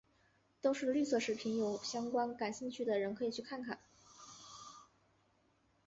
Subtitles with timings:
[0.63, 3.77] 都是绿色食品有相关感兴趣的人可以去看看。